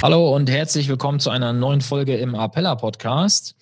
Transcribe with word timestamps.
Hallo 0.00 0.32
und 0.32 0.48
herzlich 0.48 0.88
willkommen 0.88 1.18
zu 1.18 1.28
einer 1.28 1.52
neuen 1.52 1.80
Folge 1.80 2.16
im 2.18 2.36
Appella 2.36 2.76
Podcast. 2.76 3.56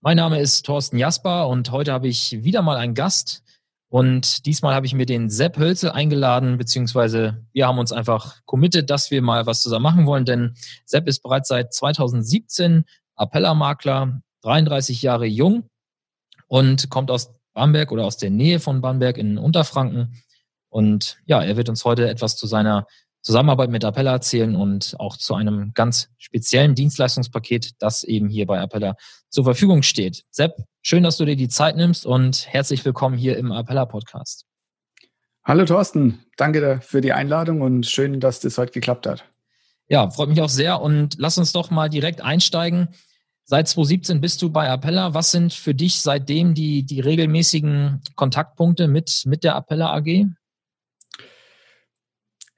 Mein 0.00 0.18
Name 0.18 0.38
ist 0.38 0.64
Thorsten 0.64 0.98
Jasper 0.98 1.48
und 1.48 1.72
heute 1.72 1.92
habe 1.92 2.06
ich 2.06 2.44
wieder 2.44 2.62
mal 2.62 2.76
einen 2.76 2.94
Gast. 2.94 3.42
Und 3.88 4.46
diesmal 4.46 4.72
habe 4.72 4.86
ich 4.86 4.94
mir 4.94 5.04
den 5.04 5.30
Sepp 5.30 5.58
Hölzel 5.58 5.90
eingeladen, 5.90 6.58
beziehungsweise 6.58 7.44
wir 7.52 7.66
haben 7.66 7.80
uns 7.80 7.90
einfach 7.90 8.36
committed, 8.44 8.88
dass 8.88 9.10
wir 9.10 9.20
mal 9.20 9.46
was 9.46 9.62
zusammen 9.62 9.82
machen 9.82 10.06
wollen, 10.06 10.24
denn 10.24 10.54
Sepp 10.84 11.08
ist 11.08 11.24
bereits 11.24 11.48
seit 11.48 11.74
2017 11.74 12.84
Appella-Makler, 13.16 14.22
33 14.42 15.02
Jahre 15.02 15.26
jung 15.26 15.68
und 16.46 16.88
kommt 16.88 17.10
aus 17.10 17.34
Bamberg 17.52 17.90
oder 17.90 18.04
aus 18.04 18.16
der 18.16 18.30
Nähe 18.30 18.60
von 18.60 18.80
Bamberg 18.80 19.18
in 19.18 19.38
Unterfranken. 19.38 20.22
Und 20.68 21.18
ja, 21.26 21.42
er 21.42 21.56
wird 21.56 21.68
uns 21.68 21.84
heute 21.84 22.08
etwas 22.08 22.36
zu 22.36 22.46
seiner 22.46 22.86
Zusammenarbeit 23.22 23.70
mit 23.70 23.84
Appella 23.84 24.12
erzählen 24.12 24.56
und 24.56 24.94
auch 24.98 25.16
zu 25.16 25.34
einem 25.34 25.72
ganz 25.74 26.08
speziellen 26.16 26.74
Dienstleistungspaket, 26.74 27.72
das 27.78 28.02
eben 28.02 28.28
hier 28.28 28.46
bei 28.46 28.58
Appella 28.58 28.96
zur 29.28 29.44
Verfügung 29.44 29.82
steht. 29.82 30.24
Sepp, 30.30 30.56
schön, 30.80 31.02
dass 31.02 31.18
du 31.18 31.26
dir 31.26 31.36
die 31.36 31.48
Zeit 31.48 31.76
nimmst 31.76 32.06
und 32.06 32.46
herzlich 32.46 32.84
willkommen 32.84 33.18
hier 33.18 33.36
im 33.36 33.52
Appella 33.52 33.84
Podcast. 33.84 34.46
Hallo 35.44 35.64
Thorsten, 35.64 36.24
danke 36.36 36.80
für 36.82 37.00
die 37.00 37.12
Einladung 37.12 37.60
und 37.60 37.86
schön, 37.86 38.20
dass 38.20 38.40
das 38.40 38.56
heute 38.56 38.72
geklappt 38.72 39.06
hat. 39.06 39.24
Ja, 39.88 40.08
freut 40.08 40.28
mich 40.28 40.40
auch 40.40 40.48
sehr 40.48 40.80
und 40.80 41.16
lass 41.18 41.36
uns 41.36 41.52
doch 41.52 41.70
mal 41.70 41.90
direkt 41.90 42.22
einsteigen. 42.22 42.88
Seit 43.44 43.66
2017 43.66 44.20
bist 44.20 44.40
du 44.42 44.50
bei 44.50 44.68
Appella. 44.70 45.12
Was 45.12 45.32
sind 45.32 45.52
für 45.52 45.74
dich 45.74 46.00
seitdem 46.00 46.54
die, 46.54 46.84
die 46.84 47.00
regelmäßigen 47.00 48.00
Kontaktpunkte 48.14 48.86
mit, 48.86 49.24
mit 49.26 49.42
der 49.42 49.56
Appella 49.56 49.92
AG? 49.92 50.26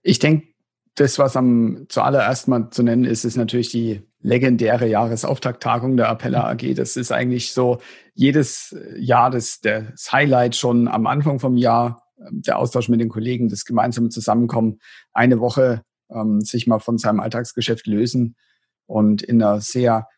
Ich 0.02 0.18
denke, 0.18 0.51
das, 0.94 1.18
was 1.18 1.36
am 1.36 1.86
zuallererst 1.88 2.48
mal 2.48 2.70
zu 2.70 2.82
nennen 2.82 3.04
ist, 3.04 3.24
ist 3.24 3.36
natürlich 3.36 3.70
die 3.70 4.02
legendäre 4.20 4.86
Jahresauftakttagung 4.86 5.96
der 5.96 6.08
Appella 6.08 6.48
AG. 6.50 6.74
Das 6.74 6.96
ist 6.96 7.12
eigentlich 7.12 7.52
so 7.52 7.80
jedes 8.14 8.76
Jahr 8.96 9.30
das, 9.30 9.60
das 9.60 10.12
Highlight 10.12 10.54
schon 10.54 10.88
am 10.88 11.06
Anfang 11.06 11.40
vom 11.40 11.56
Jahr, 11.56 12.02
ähm, 12.18 12.42
der 12.42 12.58
Austausch 12.58 12.88
mit 12.88 13.00
den 13.00 13.08
Kollegen, 13.08 13.48
das 13.48 13.64
gemeinsame 13.64 14.10
Zusammenkommen, 14.10 14.80
eine 15.12 15.40
Woche 15.40 15.82
ähm, 16.10 16.40
sich 16.42 16.66
mal 16.66 16.78
von 16.78 16.98
seinem 16.98 17.20
Alltagsgeschäft 17.20 17.86
lösen 17.86 18.36
und 18.86 19.22
in 19.22 19.42
einer 19.42 19.60
sehr 19.60 20.08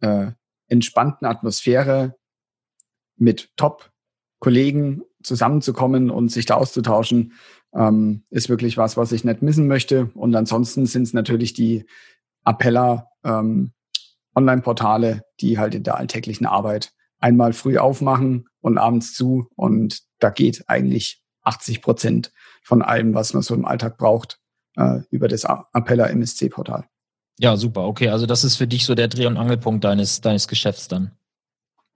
äh, 0.00 0.32
entspannten 0.68 1.26
Atmosphäre 1.26 2.16
mit 3.16 3.50
Top-Kollegen 3.56 5.02
zusammenzukommen 5.22 6.10
und 6.10 6.30
sich 6.30 6.46
da 6.46 6.54
auszutauschen 6.54 7.34
ähm, 7.74 8.24
ist 8.30 8.48
wirklich 8.48 8.76
was, 8.76 8.96
was 8.96 9.12
ich 9.12 9.24
nicht 9.24 9.42
missen 9.42 9.66
möchte. 9.66 10.10
Und 10.14 10.34
ansonsten 10.34 10.86
sind 10.86 11.02
es 11.04 11.12
natürlich 11.12 11.52
die 11.52 11.84
Appella 12.44 13.08
ähm, 13.24 13.72
Online-Portale, 14.34 15.22
die 15.40 15.58
halt 15.58 15.74
in 15.74 15.82
der 15.82 15.96
alltäglichen 15.96 16.46
Arbeit 16.46 16.92
einmal 17.18 17.52
früh 17.52 17.78
aufmachen 17.78 18.46
und 18.60 18.78
abends 18.78 19.14
zu. 19.14 19.46
Und 19.56 20.00
da 20.18 20.30
geht 20.30 20.64
eigentlich 20.68 21.22
80 21.42 21.82
Prozent 21.82 22.32
von 22.62 22.82
allem, 22.82 23.14
was 23.14 23.34
man 23.34 23.42
so 23.42 23.54
im 23.54 23.64
Alltag 23.64 23.98
braucht, 23.98 24.38
äh, 24.76 25.00
über 25.10 25.28
das 25.28 25.44
Appella 25.44 26.06
MSC-Portal. 26.06 26.86
Ja, 27.38 27.56
super. 27.56 27.86
Okay, 27.86 28.08
also 28.08 28.26
das 28.26 28.44
ist 28.44 28.56
für 28.56 28.66
dich 28.66 28.84
so 28.84 28.94
der 28.94 29.08
Dreh- 29.08 29.26
und 29.26 29.36
Angelpunkt 29.36 29.84
deines, 29.84 30.20
deines 30.20 30.48
Geschäfts 30.48 30.88
dann. 30.88 31.12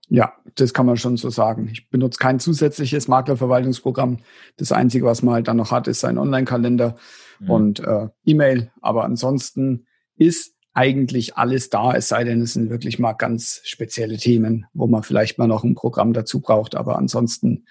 Ja, 0.09 0.33
das 0.55 0.73
kann 0.73 0.85
man 0.85 0.97
schon 0.97 1.17
so 1.17 1.29
sagen. 1.29 1.67
Ich 1.71 1.89
benutze 1.89 2.17
kein 2.17 2.39
zusätzliches 2.39 3.07
Maklerverwaltungsprogramm. 3.07 4.19
Das 4.55 4.71
Einzige, 4.71 5.05
was 5.05 5.21
man 5.21 5.35
halt 5.35 5.47
dann 5.47 5.57
noch 5.57 5.71
hat, 5.71 5.87
ist 5.87 5.99
sein 5.99 6.17
Online-Kalender 6.17 6.95
mhm. 7.39 7.49
und 7.49 7.79
äh, 7.81 8.07
E-Mail. 8.23 8.71
Aber 8.81 9.03
ansonsten 9.03 9.85
ist 10.15 10.53
eigentlich 10.73 11.35
alles 11.35 11.69
da, 11.69 11.93
es 11.93 12.07
sei 12.07 12.23
denn, 12.23 12.41
es 12.41 12.53
sind 12.53 12.69
wirklich 12.69 12.99
mal 12.99 13.13
ganz 13.13 13.61
spezielle 13.63 14.17
Themen, 14.17 14.67
wo 14.73 14.87
man 14.87 15.03
vielleicht 15.03 15.39
mal 15.39 15.47
noch 15.47 15.63
ein 15.63 15.75
Programm 15.75 16.13
dazu 16.13 16.39
braucht. 16.39 16.75
Aber 16.75 16.97
ansonsten 16.97 17.65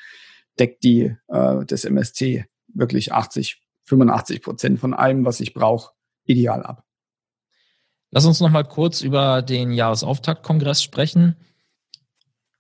deckt 0.59 0.85
die 0.85 1.15
äh, 1.29 1.65
das 1.65 1.85
MSC 1.85 2.45
wirklich 2.75 3.13
80, 3.13 3.63
85 3.85 4.43
Prozent 4.43 4.81
von 4.81 4.93
allem, 4.93 5.25
was 5.25 5.41
ich 5.41 5.55
brauche, 5.55 5.93
ideal 6.25 6.63
ab. 6.63 6.85
Lass 8.11 8.27
uns 8.27 8.41
noch 8.41 8.51
mal 8.51 8.65
kurz 8.65 9.03
über 9.03 9.41
den 9.41 9.73
Jahresauftaktkongress 9.73 10.83
sprechen. 10.83 11.37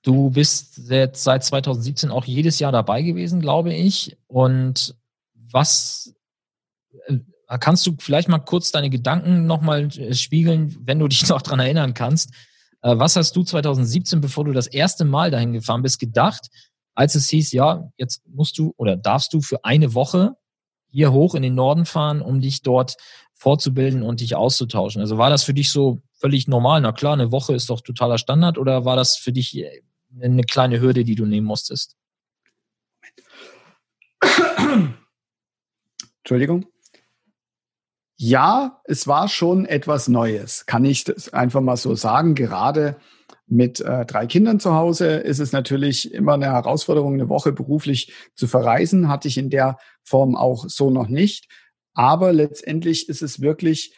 Du 0.06 0.30
bist 0.30 0.88
jetzt 0.88 1.24
seit 1.24 1.42
2017 1.42 2.12
auch 2.12 2.24
jedes 2.26 2.60
Jahr 2.60 2.70
dabei 2.70 3.02
gewesen, 3.02 3.40
glaube 3.40 3.74
ich. 3.74 4.16
Und 4.28 4.94
was 5.34 6.14
äh, 7.08 7.18
kannst 7.58 7.84
du 7.88 7.96
vielleicht 7.98 8.28
mal 8.28 8.38
kurz 8.38 8.70
deine 8.70 8.88
Gedanken 8.88 9.46
nochmal 9.46 9.88
äh, 9.98 10.14
spiegeln, 10.14 10.76
wenn 10.84 11.00
du 11.00 11.08
dich 11.08 11.28
noch 11.28 11.42
dran 11.42 11.58
erinnern 11.58 11.92
kannst? 11.92 12.30
Äh, 12.82 12.96
was 12.96 13.16
hast 13.16 13.34
du 13.34 13.42
2017, 13.42 14.20
bevor 14.20 14.44
du 14.44 14.52
das 14.52 14.68
erste 14.68 15.04
Mal 15.04 15.32
dahin 15.32 15.52
gefahren 15.52 15.82
bist, 15.82 15.98
gedacht, 15.98 16.50
als 16.94 17.16
es 17.16 17.28
hieß, 17.28 17.50
ja, 17.50 17.90
jetzt 17.96 18.22
musst 18.28 18.58
du 18.58 18.74
oder 18.76 18.96
darfst 18.96 19.32
du 19.32 19.40
für 19.40 19.64
eine 19.64 19.92
Woche 19.92 20.36
hier 20.88 21.10
hoch 21.10 21.34
in 21.34 21.42
den 21.42 21.56
Norden 21.56 21.84
fahren, 21.84 22.22
um 22.22 22.40
dich 22.40 22.62
dort 22.62 22.94
fortzubilden 23.34 24.04
und 24.04 24.20
dich 24.20 24.36
auszutauschen? 24.36 25.00
Also 25.00 25.18
war 25.18 25.30
das 25.30 25.42
für 25.42 25.52
dich 25.52 25.72
so 25.72 26.00
völlig 26.12 26.46
normal? 26.46 26.80
Na 26.80 26.92
klar, 26.92 27.14
eine 27.14 27.32
Woche 27.32 27.56
ist 27.56 27.70
doch 27.70 27.80
totaler 27.80 28.18
Standard 28.18 28.56
oder 28.56 28.84
war 28.84 28.94
das 28.94 29.16
für 29.16 29.32
dich 29.32 29.52
eine 30.20 30.42
kleine 30.42 30.80
Hürde, 30.80 31.04
die 31.04 31.14
du 31.14 31.26
nehmen 31.26 31.46
musstest? 31.46 31.96
Entschuldigung. 36.18 36.66
Ja, 38.18 38.80
es 38.84 39.06
war 39.06 39.28
schon 39.28 39.66
etwas 39.66 40.08
Neues, 40.08 40.64
kann 40.64 40.84
ich 40.86 41.04
das 41.04 41.32
einfach 41.32 41.60
mal 41.60 41.76
so 41.76 41.94
sagen. 41.94 42.34
Gerade 42.34 42.96
mit 43.46 43.80
äh, 43.80 44.06
drei 44.06 44.26
Kindern 44.26 44.58
zu 44.58 44.74
Hause 44.74 45.16
ist 45.16 45.38
es 45.38 45.52
natürlich 45.52 46.12
immer 46.12 46.34
eine 46.34 46.46
Herausforderung, 46.46 47.14
eine 47.14 47.28
Woche 47.28 47.52
beruflich 47.52 48.12
zu 48.34 48.46
verreisen. 48.46 49.08
Hatte 49.08 49.28
ich 49.28 49.36
in 49.36 49.50
der 49.50 49.76
Form 50.02 50.34
auch 50.34 50.64
so 50.66 50.90
noch 50.90 51.08
nicht. 51.08 51.48
Aber 51.92 52.32
letztendlich 52.32 53.08
ist 53.08 53.22
es 53.22 53.40
wirklich, 53.40 53.94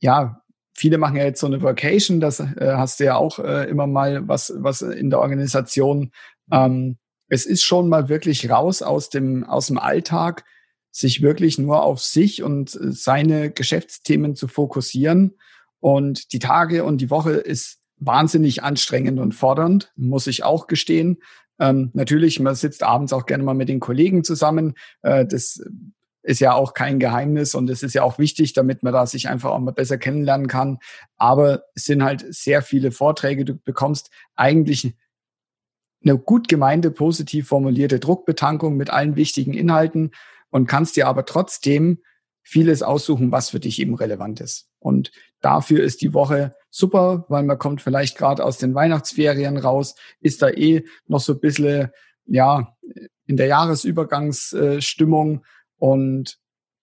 ja, 0.00 0.42
viele 0.72 0.98
machen 0.98 1.16
ja 1.16 1.24
jetzt 1.24 1.40
so 1.40 1.46
eine 1.46 1.62
Vacation, 1.62 2.20
das 2.20 2.40
äh, 2.40 2.74
hast 2.76 3.00
du 3.00 3.04
ja 3.04 3.16
auch 3.16 3.38
äh, 3.38 3.68
immer 3.68 3.86
mal 3.86 4.26
was, 4.28 4.52
was 4.56 4.82
in 4.82 5.10
der 5.10 5.20
Organisation. 5.20 6.12
Ähm, 6.50 6.98
es 7.28 7.46
ist 7.46 7.62
schon 7.62 7.88
mal 7.88 8.08
wirklich 8.08 8.50
raus 8.50 8.82
aus 8.82 9.08
dem, 9.08 9.44
aus 9.44 9.68
dem 9.68 9.78
Alltag, 9.78 10.44
sich 10.90 11.22
wirklich 11.22 11.58
nur 11.58 11.82
auf 11.82 12.00
sich 12.00 12.42
und 12.42 12.74
äh, 12.74 12.92
seine 12.92 13.50
Geschäftsthemen 13.50 14.34
zu 14.34 14.48
fokussieren. 14.48 15.36
Und 15.78 16.32
die 16.32 16.40
Tage 16.40 16.84
und 16.84 17.00
die 17.00 17.10
Woche 17.10 17.32
ist 17.32 17.78
wahnsinnig 17.96 18.62
anstrengend 18.62 19.20
und 19.20 19.34
fordernd, 19.34 19.92
muss 19.96 20.26
ich 20.26 20.42
auch 20.42 20.66
gestehen. 20.66 21.18
Ähm, 21.58 21.90
natürlich, 21.92 22.40
man 22.40 22.54
sitzt 22.54 22.82
abends 22.82 23.12
auch 23.12 23.26
gerne 23.26 23.44
mal 23.44 23.54
mit 23.54 23.68
den 23.68 23.80
Kollegen 23.80 24.24
zusammen. 24.24 24.74
Äh, 25.02 25.26
das 25.26 25.62
ist 26.30 26.38
ja 26.38 26.54
auch 26.54 26.74
kein 26.74 27.00
Geheimnis 27.00 27.56
und 27.56 27.68
es 27.68 27.82
ist 27.82 27.94
ja 27.94 28.04
auch 28.04 28.18
wichtig, 28.18 28.52
damit 28.52 28.84
man 28.84 28.92
da 28.92 29.04
sich 29.04 29.28
einfach 29.28 29.50
auch 29.50 29.58
mal 29.58 29.72
besser 29.72 29.98
kennenlernen 29.98 30.46
kann. 30.46 30.78
Aber 31.16 31.64
es 31.74 31.84
sind 31.84 32.04
halt 32.04 32.24
sehr 32.32 32.62
viele 32.62 32.92
Vorträge. 32.92 33.44
Du 33.44 33.56
bekommst 33.56 34.10
eigentlich 34.36 34.94
eine 36.04 36.16
gut 36.16 36.46
gemeinte, 36.46 36.92
positiv 36.92 37.48
formulierte 37.48 37.98
Druckbetankung 37.98 38.76
mit 38.76 38.90
allen 38.90 39.16
wichtigen 39.16 39.52
Inhalten 39.52 40.12
und 40.50 40.68
kannst 40.68 40.94
dir 40.94 41.08
aber 41.08 41.24
trotzdem 41.24 41.98
vieles 42.42 42.84
aussuchen, 42.84 43.32
was 43.32 43.50
für 43.50 43.58
dich 43.58 43.80
eben 43.80 43.96
relevant 43.96 44.40
ist. 44.40 44.68
Und 44.78 45.10
dafür 45.40 45.82
ist 45.82 46.00
die 46.00 46.14
Woche 46.14 46.54
super, 46.70 47.24
weil 47.28 47.42
man 47.42 47.58
kommt 47.58 47.82
vielleicht 47.82 48.16
gerade 48.16 48.44
aus 48.44 48.56
den 48.56 48.76
Weihnachtsferien 48.76 49.56
raus, 49.58 49.96
ist 50.20 50.42
da 50.42 50.48
eh 50.48 50.84
noch 51.08 51.20
so 51.20 51.32
ein 51.32 51.40
bisschen, 51.40 51.90
ja, 52.26 52.76
in 53.26 53.36
der 53.36 53.46
Jahresübergangsstimmung 53.46 55.44
und 55.80 56.38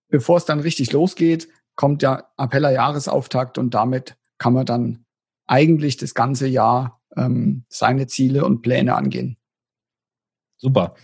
bevor 0.10 0.38
es 0.38 0.46
dann 0.46 0.60
richtig 0.60 0.92
losgeht, 0.92 1.48
kommt 1.76 2.02
der 2.02 2.28
Appeller 2.36 2.72
Jahresauftakt 2.72 3.58
und 3.58 3.74
damit 3.74 4.18
kann 4.38 4.54
man 4.54 4.66
dann 4.66 5.06
eigentlich 5.46 5.96
das 5.98 6.14
ganze 6.14 6.48
Jahr 6.48 7.02
ähm, 7.16 7.64
seine 7.70 8.08
Ziele 8.08 8.44
und 8.44 8.62
Pläne 8.62 8.96
angehen. 8.96 9.38
Super. 10.58 10.96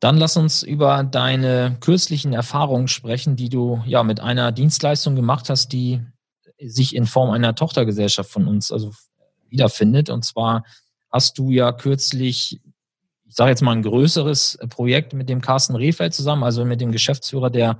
Dann 0.00 0.18
lass 0.18 0.36
uns 0.36 0.62
über 0.62 1.02
deine 1.04 1.78
kürzlichen 1.80 2.34
Erfahrungen 2.34 2.88
sprechen, 2.88 3.34
die 3.34 3.48
du 3.48 3.82
ja 3.86 4.02
mit 4.02 4.20
einer 4.20 4.52
Dienstleistung 4.52 5.16
gemacht 5.16 5.48
hast, 5.48 5.72
die 5.72 6.02
sich 6.58 6.94
in 6.94 7.06
Form 7.06 7.30
einer 7.30 7.54
Tochtergesellschaft 7.54 8.30
von 8.30 8.46
uns 8.46 8.70
also 8.70 8.92
wiederfindet. 9.48 10.10
Und 10.10 10.24
zwar 10.24 10.64
hast 11.10 11.38
du 11.38 11.50
ja 11.50 11.72
kürzlich, 11.72 12.60
ich 13.28 13.34
sage 13.34 13.50
jetzt 13.50 13.62
mal 13.62 13.72
ein 13.72 13.82
größeres 13.82 14.58
Projekt 14.70 15.12
mit 15.12 15.28
dem 15.28 15.40
Carsten 15.40 15.76
Rehfeld 15.76 16.14
zusammen, 16.14 16.44
also 16.44 16.64
mit 16.64 16.80
dem 16.80 16.92
Geschäftsführer 16.92 17.50
der 17.50 17.78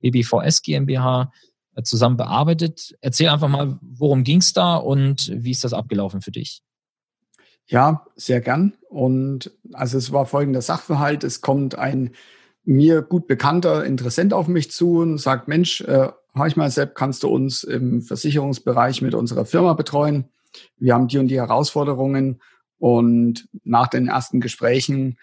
BBVS 0.00 0.62
GmbH 0.62 1.32
äh, 1.74 1.82
zusammen 1.82 2.16
bearbeitet. 2.16 2.94
Erzähl 3.00 3.28
einfach 3.28 3.48
mal, 3.48 3.78
worum 3.82 4.24
ging 4.24 4.38
es 4.38 4.52
da 4.52 4.76
und 4.76 5.30
wie 5.34 5.50
ist 5.50 5.64
das 5.64 5.72
abgelaufen 5.72 6.20
für 6.20 6.30
dich? 6.30 6.62
Ja, 7.66 8.06
sehr 8.14 8.40
gern. 8.40 8.74
Und 8.88 9.50
also 9.72 9.96
es 9.98 10.12
war 10.12 10.26
folgender 10.26 10.62
Sachverhalt. 10.62 11.24
Es 11.24 11.40
kommt 11.40 11.76
ein 11.76 12.10
mir 12.64 13.02
gut 13.02 13.26
bekannter 13.26 13.84
Interessent 13.84 14.32
auf 14.32 14.48
mich 14.48 14.70
zu 14.70 14.98
und 14.98 15.18
sagt, 15.18 15.48
Mensch, 15.48 15.80
äh, 15.82 16.08
ich 16.46 16.56
mal, 16.56 16.70
Sepp, 16.70 16.94
kannst 16.94 17.22
du 17.22 17.28
uns 17.28 17.64
im 17.64 18.02
Versicherungsbereich 18.02 19.02
mit 19.02 19.14
unserer 19.14 19.44
Firma 19.44 19.74
betreuen? 19.74 20.28
Wir 20.78 20.94
haben 20.94 21.08
die 21.08 21.18
und 21.18 21.28
die 21.28 21.40
Herausforderungen. 21.40 22.40
Und 22.78 23.48
nach 23.62 23.88
den 23.88 24.08
ersten 24.08 24.40
Gesprächen 24.40 25.18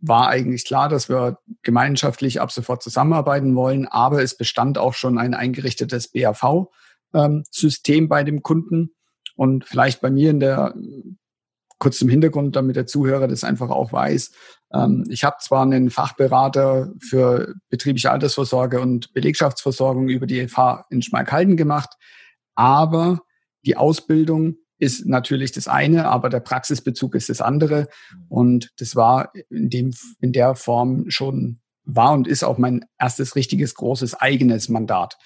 war 0.00 0.28
eigentlich 0.28 0.64
klar, 0.64 0.88
dass 0.88 1.08
wir 1.08 1.38
gemeinschaftlich 1.62 2.40
ab 2.40 2.50
sofort 2.50 2.82
zusammenarbeiten 2.82 3.54
wollen. 3.54 3.86
Aber 3.86 4.22
es 4.22 4.36
bestand 4.36 4.78
auch 4.78 4.94
schon 4.94 5.18
ein 5.18 5.34
eingerichtetes 5.34 6.08
BAV-System 6.08 8.04
ähm, 8.04 8.08
bei 8.08 8.24
dem 8.24 8.42
Kunden. 8.42 8.94
Und 9.36 9.64
vielleicht 9.64 10.00
bei 10.00 10.10
mir 10.10 10.30
in 10.30 10.40
der 10.40 10.74
kurz 11.82 11.98
zum 11.98 12.08
Hintergrund, 12.08 12.54
damit 12.54 12.76
der 12.76 12.86
Zuhörer 12.86 13.26
das 13.26 13.42
einfach 13.42 13.70
auch 13.70 13.92
weiß. 13.92 14.30
Ähm, 14.72 15.04
ich 15.10 15.24
habe 15.24 15.38
zwar 15.40 15.62
einen 15.62 15.90
Fachberater 15.90 16.92
für 17.00 17.54
betriebliche 17.70 18.12
Altersvorsorge 18.12 18.80
und 18.80 19.12
Belegschaftsversorgung 19.14 20.08
über 20.08 20.26
die 20.26 20.46
FH 20.46 20.86
in 20.90 21.02
Schmalkalden 21.02 21.56
gemacht, 21.56 21.94
aber 22.54 23.22
die 23.66 23.76
Ausbildung 23.76 24.58
ist 24.82 25.06
natürlich 25.06 25.52
das 25.52 25.68
eine, 25.68 26.08
aber 26.08 26.28
der 26.28 26.40
Praxisbezug 26.40 27.14
ist 27.14 27.28
das 27.28 27.40
andere. 27.40 27.86
Und 28.28 28.72
das 28.78 28.96
war 28.96 29.32
in 29.48 29.70
dem, 29.70 29.94
in 30.20 30.32
der 30.32 30.56
Form 30.56 31.08
schon 31.08 31.60
war 31.84 32.12
und 32.12 32.26
ist 32.26 32.42
auch 32.42 32.58
mein 32.58 32.84
erstes 32.98 33.36
richtiges 33.36 33.76
großes 33.76 34.14
eigenes 34.14 34.68
Mandat. 34.68 35.18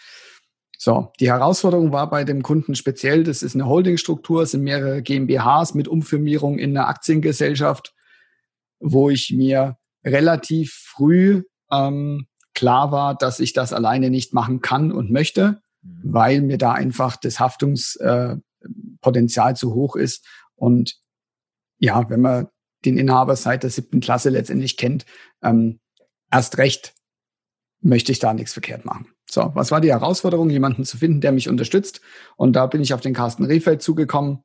So, 0.79 1.11
die 1.20 1.31
Herausforderung 1.31 1.91
war 1.91 2.11
bei 2.11 2.25
dem 2.25 2.43
Kunden 2.43 2.75
speziell, 2.75 3.25
das 3.25 3.43
ist 3.43 3.55
eine 3.55 3.67
Holdingstruktur, 3.67 4.43
es 4.43 4.50
sind 4.50 4.62
mehrere 4.62 5.00
GmbHs 5.03 5.73
mit 5.73 5.88
Umfirmierung 5.88 6.58
in 6.58 6.76
eine 6.76 6.87
Aktiengesellschaft, 6.87 7.94
wo 8.79 9.08
ich 9.08 9.32
mir 9.35 9.79
relativ 10.05 10.73
früh 10.73 11.44
ähm, 11.73 12.26
klar 12.53 12.93
war, 12.93 13.14
dass 13.14 13.41
ich 13.41 13.55
das 13.55 13.73
alleine 13.73 14.11
nicht 14.11 14.35
machen 14.35 14.61
kann 14.61 14.93
und 14.93 15.11
möchte, 15.11 15.62
mhm. 15.81 16.00
weil 16.05 16.43
mir 16.43 16.58
da 16.58 16.73
einfach 16.73 17.17
das 17.17 17.41
Haftungspotenzial 17.41 18.37
äh, 18.37 18.45
zu 19.55 19.75
hoch 19.75 19.97
ist. 19.97 20.27
Und 20.55 20.97
ja, 21.79 22.09
wenn 22.09 22.21
man 22.21 22.49
den 22.85 22.99
Inhaber 22.99 23.37
seit 23.37 23.63
der 23.63 23.71
siebten 23.71 24.01
Klasse 24.01 24.31
letztendlich 24.31 24.77
kennt, 24.77 25.07
ähm, 25.43 25.81
erst 26.31 26.59
recht 26.59 26.95
möchte 27.81 28.13
ich 28.13 28.19
da 28.19 28.35
nichts 28.35 28.53
verkehrt 28.53 28.85
machen. 28.85 29.09
So, 29.31 29.51
was 29.55 29.71
war 29.71 29.81
die 29.81 29.91
Herausforderung, 29.91 30.51
jemanden 30.51 30.85
zu 30.85 30.97
finden, 30.97 31.21
der 31.21 31.33
mich 31.33 31.49
unterstützt? 31.49 32.01
Und 32.37 32.55
da 32.55 32.67
bin 32.67 32.81
ich 32.81 32.95
auf 32.95 33.01
den 33.01 33.15
Carsten 33.15 33.45
Rehfeld 33.45 33.83
zugekommen. 33.83 34.45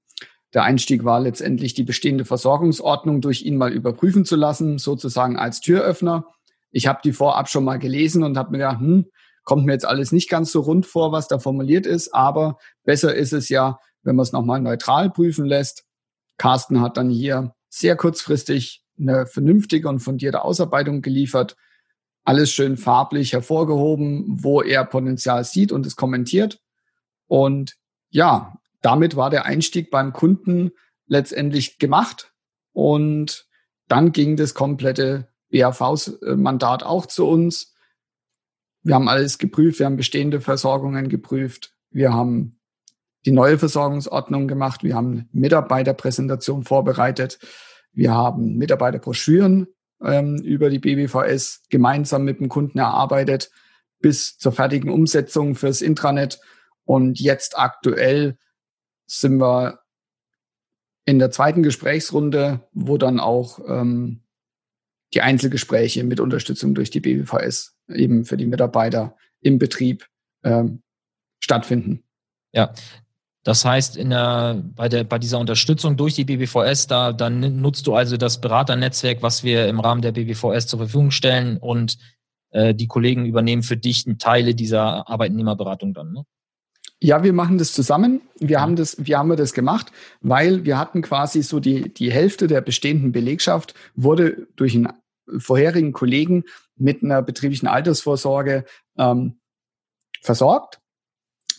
Der 0.53 0.63
Einstieg 0.63 1.05
war 1.05 1.19
letztendlich 1.19 1.73
die 1.73 1.83
bestehende 1.83 2.25
Versorgungsordnung 2.25 3.21
durch 3.21 3.43
ihn 3.43 3.57
mal 3.57 3.71
überprüfen 3.71 4.25
zu 4.25 4.35
lassen, 4.35 4.79
sozusagen 4.79 5.37
als 5.37 5.61
Türöffner. 5.61 6.25
Ich 6.71 6.87
habe 6.87 6.99
die 7.03 7.13
vorab 7.13 7.49
schon 7.49 7.63
mal 7.63 7.79
gelesen 7.79 8.23
und 8.23 8.37
habe 8.37 8.51
mir 8.51 8.57
gedacht, 8.57 8.79
hm, 8.79 9.05
kommt 9.43 9.65
mir 9.65 9.73
jetzt 9.73 9.85
alles 9.85 10.11
nicht 10.11 10.29
ganz 10.29 10.51
so 10.51 10.61
rund 10.61 10.85
vor, 10.85 11.11
was 11.11 11.27
da 11.27 11.39
formuliert 11.39 11.85
ist, 11.85 12.13
aber 12.13 12.57
besser 12.83 13.15
ist 13.15 13.33
es 13.33 13.49
ja, 13.49 13.79
wenn 14.03 14.15
man 14.15 14.23
es 14.23 14.31
nochmal 14.31 14.61
neutral 14.61 15.09
prüfen 15.09 15.45
lässt. 15.45 15.85
Carsten 16.37 16.81
hat 16.81 16.97
dann 16.97 17.09
hier 17.09 17.53
sehr 17.69 17.95
kurzfristig 17.95 18.83
eine 18.99 19.25
vernünftige 19.25 19.87
und 19.89 19.99
fundierte 19.99 20.43
Ausarbeitung 20.43 21.01
geliefert, 21.01 21.55
alles 22.23 22.51
schön 22.51 22.77
farblich 22.77 23.33
hervorgehoben, 23.33 24.25
wo 24.43 24.61
er 24.61 24.85
Potenzial 24.85 25.43
sieht 25.43 25.71
und 25.71 25.85
es 25.85 25.95
kommentiert. 25.95 26.59
Und 27.27 27.77
ja, 28.09 28.53
damit 28.81 29.15
war 29.15 29.29
der 29.29 29.45
Einstieg 29.45 29.89
beim 29.89 30.13
Kunden 30.13 30.71
letztendlich 31.07 31.79
gemacht. 31.79 32.33
Und 32.73 33.47
dann 33.87 34.11
ging 34.11 34.35
das 34.35 34.53
komplette 34.53 35.27
BAV-Mandat 35.51 36.83
auch 36.83 37.05
zu 37.05 37.27
uns. 37.27 37.73
Wir 38.83 38.95
haben 38.95 39.09
alles 39.09 39.37
geprüft, 39.37 39.79
wir 39.79 39.85
haben 39.85 39.97
bestehende 39.97 40.41
Versorgungen 40.41 41.09
geprüft, 41.09 41.75
wir 41.91 42.13
haben 42.13 42.59
die 43.25 43.31
neue 43.31 43.57
Versorgungsordnung 43.57 44.47
gemacht, 44.47 44.83
wir 44.83 44.95
haben 44.95 45.29
Mitarbeiterpräsentation 45.31 46.63
vorbereitet, 46.63 47.39
wir 47.93 48.11
haben 48.11 48.57
Mitarbeiterbroschüren 48.57 49.67
ähm, 50.03 50.37
über 50.37 50.69
die 50.69 50.79
BBVS 50.79 51.63
gemeinsam 51.69 52.23
mit 52.23 52.39
dem 52.39 52.49
Kunden 52.49 52.79
erarbeitet 52.79 53.51
bis 54.01 54.37
zur 54.37 54.51
fertigen 54.51 54.89
Umsetzung 54.89 55.55
fürs 55.55 55.81
Intranet. 55.81 56.39
Und 56.85 57.19
jetzt 57.19 57.57
aktuell 57.57 58.37
sind 59.05 59.39
wir 59.39 59.79
in 61.05 61.19
der 61.19 61.31
zweiten 61.31 61.63
Gesprächsrunde, 61.63 62.67
wo 62.73 62.97
dann 62.97 63.19
auch 63.19 63.59
ähm, 63.67 64.23
die 65.13 65.21
Einzelgespräche 65.21 66.03
mit 66.03 66.19
Unterstützung 66.19 66.73
durch 66.73 66.89
die 66.89 66.99
BBVS 66.99 67.75
eben 67.89 68.25
für 68.25 68.37
die 68.37 68.45
Mitarbeiter 68.45 69.15
im 69.41 69.59
Betrieb 69.59 70.07
ähm, 70.43 70.81
stattfinden. 71.39 72.03
Ja, 72.53 72.73
das 73.43 73.65
heißt, 73.65 73.97
in 73.97 74.11
der, 74.11 74.63
bei, 74.75 74.87
der, 74.87 75.03
bei 75.03 75.17
dieser 75.17 75.39
Unterstützung 75.39 75.97
durch 75.97 76.13
die 76.13 76.25
BBVS, 76.25 76.87
da 76.87 77.11
dann 77.11 77.59
nutzt 77.59 77.87
du 77.87 77.95
also 77.95 78.17
das 78.17 78.39
Beraternetzwerk, 78.39 79.23
was 79.23 79.43
wir 79.43 79.67
im 79.67 79.79
Rahmen 79.79 80.01
der 80.01 80.11
BBVS 80.11 80.67
zur 80.67 80.79
Verfügung 80.79 81.11
stellen 81.11 81.57
und 81.57 81.97
äh, 82.51 82.75
die 82.75 82.87
Kollegen 82.87 83.25
übernehmen 83.25 83.63
für 83.63 83.77
dich 83.77 84.05
Teile 84.19 84.53
dieser 84.53 85.09
Arbeitnehmerberatung 85.09 85.93
dann. 85.93 86.11
Ne? 86.11 86.25
Ja, 86.99 87.23
wir 87.23 87.33
machen 87.33 87.57
das 87.57 87.73
zusammen. 87.73 88.21
Wir 88.37 88.57
ja. 88.57 88.61
haben 88.61 88.75
das, 88.75 88.95
wir 88.99 89.17
haben 89.17 89.35
das 89.35 89.53
gemacht, 89.53 89.91
weil 90.21 90.65
wir 90.65 90.77
hatten 90.77 91.01
quasi 91.01 91.41
so 91.41 91.59
die, 91.59 91.91
die 91.91 92.11
Hälfte 92.11 92.45
der 92.45 92.61
bestehenden 92.61 93.11
Belegschaft 93.11 93.73
wurde 93.95 94.47
durch 94.55 94.75
einen 94.75 94.93
vorherigen 95.39 95.93
Kollegen 95.93 96.43
mit 96.75 97.03
einer 97.03 97.23
betrieblichen 97.23 97.67
Altersvorsorge 97.67 98.65
ähm, 98.97 99.39
versorgt. 100.21 100.80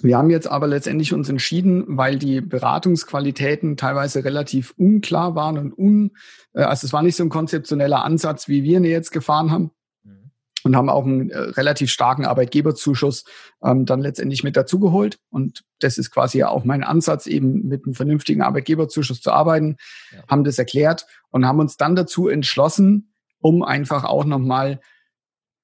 Wir 0.02 0.18
haben 0.18 0.30
jetzt 0.30 0.48
aber 0.48 0.66
letztendlich 0.66 1.12
uns 1.12 1.28
entschieden, 1.28 1.84
weil 1.86 2.18
die 2.18 2.40
Beratungsqualitäten 2.40 3.76
teilweise 3.76 4.24
relativ 4.24 4.74
unklar 4.76 5.34
waren 5.34 5.58
und 5.58 5.78
un, 5.78 6.16
äh, 6.54 6.62
also 6.62 6.86
es 6.86 6.92
war 6.92 7.02
nicht 7.02 7.16
so 7.16 7.22
ein 7.22 7.28
konzeptioneller 7.28 8.04
Ansatz, 8.04 8.48
wie 8.48 8.64
wir 8.64 8.78
ihn 8.78 8.84
jetzt 8.84 9.12
gefahren 9.12 9.50
haben 9.50 9.70
mhm. 10.02 10.30
und 10.64 10.76
haben 10.76 10.88
auch 10.88 11.04
einen 11.04 11.30
äh, 11.30 11.38
relativ 11.38 11.90
starken 11.90 12.26
Arbeitgeberzuschuss 12.26 13.24
ähm, 13.62 13.86
dann 13.86 14.00
letztendlich 14.00 14.42
mit 14.42 14.56
dazugeholt. 14.56 15.20
Und 15.30 15.64
das 15.78 15.98
ist 15.98 16.10
quasi 16.10 16.42
auch 16.42 16.64
mein 16.64 16.82
Ansatz, 16.82 17.26
eben 17.26 17.68
mit 17.68 17.84
einem 17.84 17.94
vernünftigen 17.94 18.42
Arbeitgeberzuschuss 18.42 19.20
zu 19.20 19.30
arbeiten, 19.30 19.76
ja. 20.12 20.24
haben 20.28 20.44
das 20.44 20.58
erklärt 20.58 21.06
und 21.30 21.46
haben 21.46 21.60
uns 21.60 21.76
dann 21.76 21.94
dazu 21.94 22.28
entschlossen, 22.28 23.12
um 23.40 23.62
einfach 23.62 24.04
auch 24.04 24.24
nochmal 24.24 24.80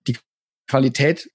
die 0.07 0.16
Qualität 0.68 1.30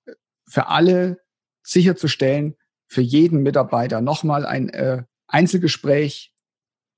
für 0.48 0.68
alle 0.68 1.20
sicherzustellen, 1.64 2.56
für 2.94 3.02
jeden 3.02 3.44
Mitarbeiter 3.44 4.02
nochmal 4.02 4.46
ein 4.46 4.70
äh, 4.70 5.04
Einzelgespräch 5.28 6.34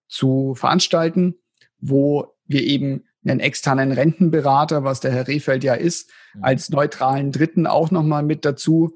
zu 0.07 0.53
veranstalten, 0.55 1.35
wo 1.79 2.33
wir 2.45 2.63
eben 2.63 3.05
einen 3.25 3.39
externen 3.39 3.91
Rentenberater, 3.91 4.83
was 4.83 4.99
der 4.99 5.11
Herr 5.11 5.27
Rehfeld 5.27 5.63
ja 5.63 5.73
ist, 5.73 6.11
als 6.41 6.69
neutralen 6.69 7.31
Dritten 7.31 7.65
auch 7.65 7.89
nochmal 7.89 8.23
mit 8.23 8.45
dazu 8.45 8.95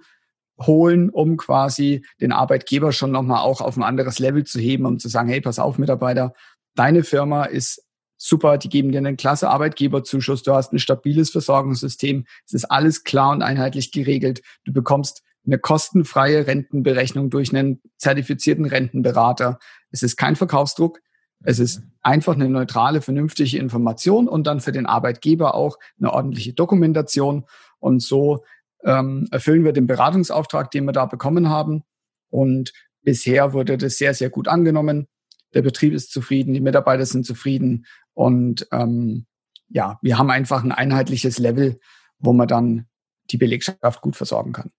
holen, 0.62 1.10
um 1.10 1.38
quasi 1.38 2.06
den 2.22 2.32
Arbeitgeber 2.32 2.92
schon 2.92 3.12
nochmal 3.12 3.40
auch 3.40 3.62
auf 3.62 3.78
ein 3.78 3.84
anderes 3.84 4.20
Level 4.20 4.44
zu 4.44 4.60
heben, 4.60 4.86
um 4.86 5.00
zu 5.00 5.08
sagen, 5.08 5.30
hey, 5.30 5.42
pass 5.42 5.58
auf, 5.58 5.78
Mitarbeiter, 5.78 6.34
deine 6.76 7.04
Firma 7.04 7.46
ist 7.46 7.86
super, 8.18 8.58
die 8.58 8.70
geben 8.70 8.92
dir 8.92 8.98
einen 8.98 9.18
klasse 9.18 9.50
Arbeitgeberzuschuss, 9.50 10.44
du 10.44 10.54
hast 10.54 10.74
ein 10.74 10.80
stabiles 10.80 11.32
Versorgungssystem, 11.32 12.26
es 12.46 12.54
ist 12.54 12.66
alles 12.66 13.06
klar 13.06 13.32
und 13.32 13.42
einheitlich 13.42 13.92
geregelt, 13.92 14.42
du 14.66 14.74
bekommst 14.74 15.24
eine 15.50 15.60
kostenfreie 15.60 16.48
Rentenberechnung 16.48 17.30
durch 17.30 17.54
einen 17.56 17.82
zertifizierten 17.98 18.66
Rentenberater. 18.66 19.60
Es 19.92 20.04
ist 20.04 20.16
kein 20.16 20.36
Verkaufsdruck. 20.36 21.00
Es 21.44 21.60
ist 21.60 21.82
einfach 22.02 22.36
eine 22.36 22.50
neutrale, 22.50 23.02
vernünftige 23.02 23.58
Information 23.58 24.28
und 24.28 24.46
dann 24.46 24.60
für 24.60 24.72
den 24.72 24.86
Arbeitgeber 24.86 25.56
auch 25.56 25.78
eine 25.98 26.12
ordentliche 26.14 26.54
Dokumentation. 26.54 27.46
Und 27.80 28.02
so 28.02 28.44
ähm, 28.84 29.28
erfüllen 29.32 29.64
wir 29.64 29.74
den 29.74 29.88
Beratungsauftrag, 29.88 30.70
den 30.72 30.86
wir 30.86 30.92
da 30.92 31.06
bekommen 31.06 31.50
haben. 31.50 31.84
Und 32.30 32.74
bisher 33.02 33.54
wurde 33.54 33.78
das 33.78 33.98
sehr, 33.98 34.14
sehr 34.14 34.30
gut 34.30 34.48
angenommen. 34.48 35.08
Der 35.54 35.62
Betrieb 35.62 35.94
ist 35.94 36.12
zufrieden, 36.12 36.54
die 36.54 36.62
Mitarbeiter 36.62 37.06
sind 37.06 37.26
zufrieden. 37.26 37.86
Und 38.14 38.68
ähm, 38.72 39.26
ja, 39.70 39.98
wir 40.02 40.18
haben 40.18 40.30
einfach 40.30 40.64
ein 40.64 40.72
einheitliches 40.72 41.40
Level, 41.40 41.80
wo 42.20 42.34
man 42.34 42.48
dann 42.48 42.86
die 43.32 43.38
Belegschaft 43.38 44.02
gut 44.02 44.16
versorgen 44.16 44.52
kann. 44.52 44.72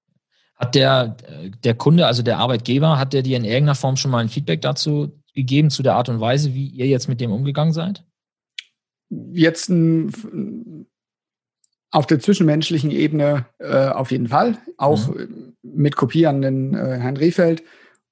Hat 0.60 0.74
der, 0.74 1.16
der 1.64 1.74
Kunde, 1.74 2.06
also 2.06 2.22
der 2.22 2.38
Arbeitgeber, 2.38 2.98
hat 2.98 3.14
der 3.14 3.22
dir 3.22 3.38
in 3.38 3.44
irgendeiner 3.44 3.74
Form 3.74 3.96
schon 3.96 4.10
mal 4.10 4.18
ein 4.18 4.28
Feedback 4.28 4.60
dazu 4.60 5.18
gegeben, 5.34 5.70
zu 5.70 5.82
der 5.82 5.94
Art 5.94 6.10
und 6.10 6.20
Weise, 6.20 6.52
wie 6.54 6.68
ihr 6.68 6.86
jetzt 6.86 7.08
mit 7.08 7.20
dem 7.20 7.32
umgegangen 7.32 7.72
seid? 7.72 8.04
Jetzt 9.08 9.70
ein, 9.70 10.86
auf 11.90 12.06
der 12.06 12.20
zwischenmenschlichen 12.20 12.90
Ebene 12.90 13.46
äh, 13.58 13.88
auf 13.88 14.10
jeden 14.10 14.28
Fall, 14.28 14.58
auch 14.76 15.08
mhm. 15.08 15.56
mit 15.62 15.96
Kopie 15.96 16.26
an 16.26 16.42
den 16.42 16.74
äh, 16.74 16.98
Herrn 16.98 17.16
Rehfeld 17.16 17.62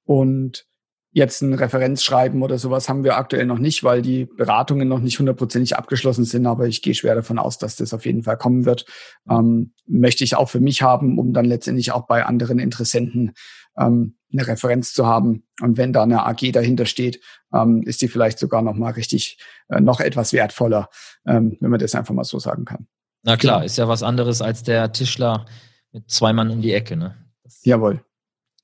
und 0.05 0.68
jetzt 1.11 1.41
ein 1.41 1.53
Referenzschreiben 1.53 2.43
oder 2.43 2.57
sowas 2.57 2.87
haben 2.87 3.03
wir 3.03 3.17
aktuell 3.17 3.45
noch 3.45 3.57
nicht, 3.57 3.83
weil 3.83 4.01
die 4.01 4.25
Beratungen 4.25 4.87
noch 4.87 4.99
nicht 4.99 5.17
hundertprozentig 5.19 5.75
abgeschlossen 5.75 6.23
sind. 6.23 6.45
Aber 6.45 6.67
ich 6.67 6.81
gehe 6.81 6.93
schwer 6.93 7.15
davon 7.15 7.39
aus, 7.39 7.57
dass 7.57 7.75
das 7.75 7.93
auf 7.93 8.05
jeden 8.05 8.23
Fall 8.23 8.37
kommen 8.37 8.65
wird. 8.65 8.85
Ähm, 9.29 9.73
möchte 9.87 10.23
ich 10.23 10.35
auch 10.35 10.49
für 10.49 10.59
mich 10.59 10.81
haben, 10.81 11.17
um 11.17 11.33
dann 11.33 11.45
letztendlich 11.45 11.91
auch 11.91 12.05
bei 12.05 12.25
anderen 12.25 12.59
Interessenten 12.59 13.33
ähm, 13.77 14.17
eine 14.31 14.47
Referenz 14.47 14.93
zu 14.93 15.07
haben. 15.07 15.43
Und 15.61 15.77
wenn 15.77 15.93
da 15.93 16.03
eine 16.03 16.25
AG 16.25 16.51
dahinter 16.51 16.85
steht, 16.85 17.21
ähm, 17.53 17.81
ist 17.83 18.01
die 18.01 18.07
vielleicht 18.07 18.37
sogar 18.37 18.61
noch 18.61 18.75
mal 18.75 18.91
richtig 18.91 19.39
äh, 19.69 19.81
noch 19.81 19.99
etwas 19.99 20.33
wertvoller, 20.33 20.89
ähm, 21.25 21.57
wenn 21.59 21.71
man 21.71 21.79
das 21.79 21.95
einfach 21.95 22.13
mal 22.13 22.23
so 22.23 22.37
sagen 22.37 22.65
kann. 22.65 22.87
Na 23.23 23.35
klar, 23.35 23.57
genau. 23.57 23.65
ist 23.65 23.77
ja 23.77 23.87
was 23.87 24.03
anderes 24.03 24.41
als 24.41 24.63
der 24.63 24.91
Tischler 24.91 25.45
mit 25.91 26.09
zwei 26.09 26.33
Mann 26.33 26.51
um 26.51 26.61
die 26.61 26.73
Ecke. 26.73 26.95
Ne? 26.95 27.15
Jawohl. 27.63 28.03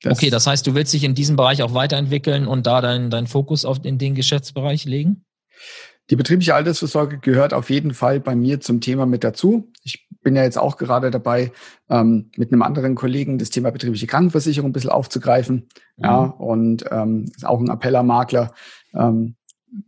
Das 0.02 0.18
okay, 0.18 0.30
das 0.30 0.48
heißt, 0.48 0.66
du 0.68 0.76
willst 0.76 0.94
dich 0.94 1.04
in 1.04 1.16
diesem 1.16 1.36
Bereich 1.36 1.64
auch 1.64 1.74
weiterentwickeln 1.74 2.48
und 2.48 2.68
da 2.68 2.82
deinen 2.82 3.10
dein 3.10 3.28
Fokus 3.28 3.66
auf 3.66 3.80
in 3.84 3.98
den 3.98 4.16
Geschäftsbereich 4.16 4.86
legen? 4.86 5.26
Die 6.12 6.16
betriebliche 6.16 6.54
Altersvorsorge 6.54 7.18
gehört 7.18 7.54
auf 7.54 7.70
jeden 7.70 7.94
Fall 7.94 8.20
bei 8.20 8.36
mir 8.36 8.62
zum 8.62 8.80
Thema 8.80 9.08
mit 9.08 9.24
dazu. 9.24 9.72
Ich 9.82 10.08
bin 10.22 10.36
ja 10.36 10.44
jetzt 10.44 10.58
auch 10.58 10.78
gerade 10.78 11.10
dabei, 11.10 11.52
ähm, 11.90 12.30
mit 12.36 12.52
einem 12.52 12.62
anderen 12.62 12.94
Kollegen 12.96 13.40
das 13.40 13.50
Thema 13.50 13.72
betriebliche 13.72 14.06
Krankenversicherung 14.06 14.70
ein 14.70 14.74
bisschen 14.74 14.92
aufzugreifen. 14.92 15.68
Mhm. 15.98 16.04
Ja, 16.04 16.18
und 16.24 16.86
ähm, 16.92 17.26
ist 17.36 17.46
auch 17.46 17.60
ein 17.60 17.70
Appellermakler. 17.70 18.54
Ähm, 18.94 19.36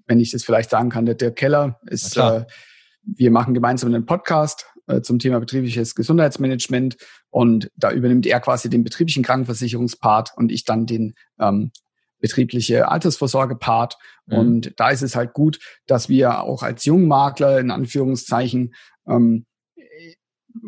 wenn 0.08 0.20
ich 0.20 0.32
das 0.32 0.44
vielleicht 0.44 0.70
sagen 0.70 0.90
kann, 0.90 1.06
der 1.06 1.16
Dirk 1.16 1.36
Keller 1.36 1.80
ist, 1.86 2.18
äh, 2.18 2.46
wir 3.04 3.32
machen 3.32 3.54
gemeinsam 3.54 3.94
einen 3.94 4.06
Podcast 4.06 4.66
äh, 4.88 5.02
zum 5.02 5.20
Thema 5.20 5.40
betriebliches 5.40 5.96
Gesundheitsmanagement 5.96 6.98
und 7.30 7.70
da 7.76 7.92
übernimmt 7.92 8.26
er 8.26 8.40
quasi 8.40 8.70
den 8.70 8.84
betrieblichen 8.84 9.24
Krankenversicherungspart 9.24 10.32
und 10.36 10.52
ich 10.52 10.66
dann 10.66 10.86
den 10.86 11.14
ähm, 11.40 11.72
betriebliche 12.20 12.90
Altersvorsorge-Part. 12.90 13.98
Mhm. 14.26 14.38
Und 14.38 14.74
da 14.78 14.90
ist 14.90 15.04
es 15.04 15.16
halt 15.16 15.34
gut, 15.34 15.60
dass 15.86 16.10
wir 16.10 16.42
auch 16.42 16.64
als 16.64 16.86
Jungmakler 16.86 17.60
in 17.60 17.72
Anführungszeichen 17.72 18.74
ähm, 19.08 19.46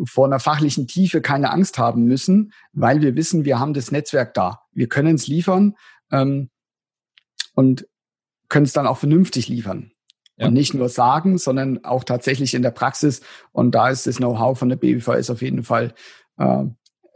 vor 0.06 0.28
einer 0.28 0.40
fachlichen 0.40 0.88
Tiefe 0.88 1.22
keine 1.22 1.52
Angst 1.52 1.80
haben 1.80 2.04
müssen, 2.04 2.54
weil 2.74 3.02
wir 3.02 3.16
wissen, 3.16 3.46
wir 3.46 3.60
haben 3.60 3.74
das 3.74 3.92
Netzwerk 3.92 4.34
da. 4.34 4.62
Wir 4.72 4.88
können 4.88 5.16
es 5.16 5.28
liefern 5.28 5.76
ähm, 6.12 6.50
und 7.56 7.88
können 8.50 8.66
es 8.66 8.74
dann 8.74 8.88
auch 8.88 8.98
vernünftig 8.98 9.48
liefern. 9.48 9.92
Ja. 10.40 10.48
Und 10.48 10.54
nicht 10.54 10.74
nur 10.74 10.88
sagen, 10.88 11.38
sondern 11.38 11.84
auch 11.84 12.06
tatsächlich 12.06 12.54
in 12.54 12.62
der 12.62 12.72
Praxis. 12.72 13.22
Und 13.52 13.76
da 13.76 13.90
ist 13.90 14.08
das 14.08 14.18
Know-how 14.18 14.58
von 14.58 14.70
der 14.70 14.78
BWVS 14.78 15.30
auf 15.30 15.42
jeden 15.42 15.64
Fall 15.64 15.94
äh, 16.38 16.64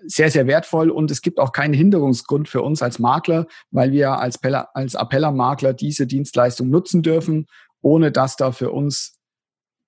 sehr, 0.05 0.29
sehr 0.29 0.45
wertvoll. 0.45 0.89
Und 0.89 1.09
es 1.09 1.21
gibt 1.21 1.39
auch 1.39 1.53
keinen 1.53 1.73
Hinderungsgrund 1.73 2.49
für 2.49 2.61
uns 2.61 2.81
als 2.81 2.99
Makler, 2.99 3.47
weil 3.71 3.93
wir 3.93 4.19
als, 4.19 4.37
Peller, 4.37 4.75
als 4.75 4.95
Appellermakler 4.95 5.73
diese 5.73 6.05
Dienstleistung 6.05 6.69
nutzen 6.69 7.01
dürfen, 7.01 7.47
ohne 7.81 8.11
dass 8.11 8.35
da 8.35 8.51
für 8.51 8.71
uns 8.71 9.19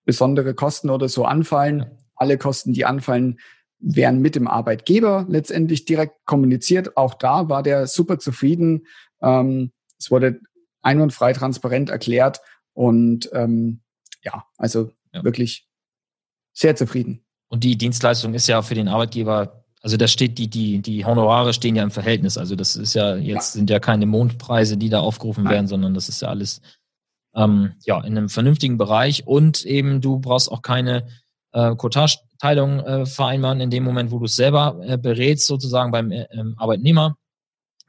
besondere 0.06 0.54
Kosten 0.54 0.90
oder 0.90 1.10
so 1.10 1.26
anfallen. 1.26 1.80
Ja. 1.80 1.92
Alle 2.16 2.38
Kosten, 2.38 2.72
die 2.72 2.86
anfallen, 2.86 3.40
werden 3.80 4.22
mit 4.22 4.36
dem 4.36 4.48
Arbeitgeber 4.48 5.26
letztendlich 5.28 5.84
direkt 5.84 6.26
kommuniziert. 6.26 6.96
Auch 6.96 7.16
da 7.16 7.50
war 7.50 7.64
der 7.64 7.88
super 7.88 8.18
zufrieden. 8.18 8.88
Ähm, 9.22 9.74
es 10.00 10.10
wurde 10.10 10.40
einwandfrei 10.82 11.34
transparent 11.34 11.90
erklärt 11.90 12.40
und 12.76 13.30
ähm, 13.34 13.80
ja, 14.22 14.46
also 14.58 14.92
ja. 15.14 15.24
wirklich 15.24 15.68
sehr 16.54 16.76
zufrieden. 16.76 17.26
Und 17.48 17.64
die 17.64 17.78
Dienstleistung 17.78 18.34
ist 18.34 18.48
ja 18.48 18.62
für 18.62 18.76
den 18.76 18.88
Arbeitgeber, 18.88 19.64
also 19.82 19.98
da 19.98 20.08
steht 20.08 20.38
die, 20.38 20.50
die, 20.50 20.82
die 20.82 21.06
Honorare 21.06 21.54
stehen 21.54 21.76
ja 21.76 21.84
im 21.84 21.92
Verhältnis. 21.92 22.38
Also 22.38 22.56
das 22.56 22.76
ist 22.76 22.94
ja, 22.96 23.16
jetzt 23.16 23.56
ja. 23.56 23.60
sind 23.60 23.70
ja 23.70 23.80
keine 23.80 24.06
Mondpreise, 24.06 24.78
die 24.78 24.90
da 24.90 25.00
aufgerufen 25.00 25.46
Nein. 25.46 25.54
werden, 25.54 25.68
sondern 25.68 25.94
das 25.94 26.10
ist 26.10 26.22
ja 26.22 26.28
alles 26.28 26.62
ähm, 27.34 27.74
ja, 27.86 28.00
in 28.00 28.18
einem 28.18 28.30
vernünftigen 28.30 28.78
Bereich. 28.78 29.26
Und 29.26 29.64
eben 29.66 30.02
du 30.02 30.20
brauchst 30.20 30.52
auch 30.52 30.62
keine 30.62 31.08
äh, 31.54 31.76
Cottage-Teilung 31.76 32.80
äh, 32.80 33.06
vereinbaren 33.06 33.62
in 33.62 33.70
dem 33.70 33.84
Moment, 33.84 34.12
wo 34.12 34.20
du 34.20 34.26
es 34.26 34.36
selber 34.36 34.80
äh, 34.84 34.98
berätst, 34.98 35.48
sozusagen 35.48 35.92
beim 35.92 36.12
äh, 36.12 36.28
ähm, 36.32 36.56
Arbeitnehmer. 36.58 37.16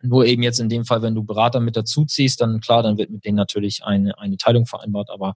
Nur 0.08 0.26
eben 0.26 0.42
jetzt 0.42 0.60
in 0.60 0.68
dem 0.68 0.84
Fall, 0.84 1.02
wenn 1.02 1.14
du 1.14 1.24
Berater 1.24 1.60
mit 1.60 1.76
dazu 1.76 2.04
ziehst, 2.04 2.40
dann 2.40 2.60
klar, 2.60 2.82
dann 2.82 2.98
wird 2.98 3.10
mit 3.10 3.24
denen 3.24 3.36
natürlich 3.36 3.84
eine, 3.84 4.18
eine 4.18 4.36
Teilung 4.36 4.66
vereinbart, 4.66 5.10
aber 5.10 5.34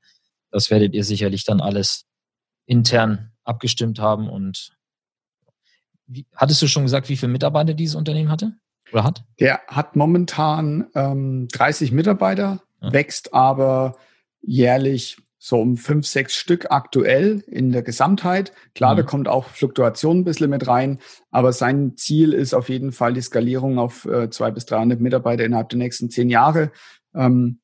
das 0.50 0.70
werdet 0.70 0.94
ihr 0.94 1.04
sicherlich 1.04 1.44
dann 1.44 1.60
alles 1.60 2.06
intern 2.66 3.32
abgestimmt 3.44 3.98
haben. 3.98 4.28
Und 4.28 4.76
wie, 6.06 6.26
hattest 6.34 6.62
du 6.62 6.66
schon 6.66 6.84
gesagt, 6.84 7.08
wie 7.08 7.16
viele 7.16 7.32
Mitarbeiter 7.32 7.74
dieses 7.74 7.94
Unternehmen 7.94 8.30
hatte 8.30 8.52
oder 8.92 9.04
hat? 9.04 9.24
Der 9.38 9.60
hat 9.66 9.96
momentan 9.96 10.86
ähm, 10.94 11.48
30 11.48 11.92
Mitarbeiter, 11.92 12.62
ja. 12.80 12.92
wächst 12.92 13.34
aber 13.34 13.96
jährlich 14.42 15.18
so 15.42 15.58
um 15.58 15.78
fünf, 15.78 16.06
sechs 16.06 16.36
Stück 16.36 16.70
aktuell 16.70 17.42
in 17.46 17.72
der 17.72 17.82
Gesamtheit. 17.82 18.52
Klar, 18.74 18.92
mhm. 18.92 18.98
da 18.98 19.02
kommt 19.04 19.26
auch 19.26 19.46
Fluktuation 19.46 20.18
ein 20.18 20.24
bisschen 20.24 20.50
mit 20.50 20.68
rein, 20.68 20.98
aber 21.30 21.54
sein 21.54 21.96
Ziel 21.96 22.34
ist 22.34 22.52
auf 22.52 22.68
jeden 22.68 22.92
Fall 22.92 23.14
die 23.14 23.22
Skalierung 23.22 23.78
auf 23.78 24.04
äh, 24.04 24.28
zwei 24.28 24.50
bis 24.50 24.66
300 24.66 25.00
Mitarbeiter 25.00 25.42
innerhalb 25.42 25.70
der 25.70 25.78
nächsten 25.78 26.10
zehn 26.10 26.28
Jahre. 26.28 26.72
Ähm, 27.14 27.60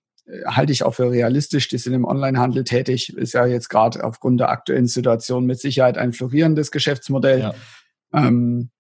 halte 0.47 0.73
ich 0.73 0.85
auch 0.85 0.95
für 0.95 1.11
realistisch. 1.11 1.69
Die 1.69 1.77
sind 1.77 1.93
im 1.93 2.07
Onlinehandel 2.07 2.65
tätig, 2.65 3.15
ist 3.15 3.35
ja 3.35 3.45
jetzt 3.45 3.69
gerade 3.69 4.03
aufgrund 4.03 4.41
der 4.41 4.49
aktuellen 4.49 4.87
Situation 4.87 5.45
mit 5.45 5.61
Sicherheit 5.61 5.99
ein 5.99 6.15
florierendes 6.15 6.71
Geschäftsmodell. 6.71 7.41
Ja. 7.41 7.55
Ähm, 8.15 8.71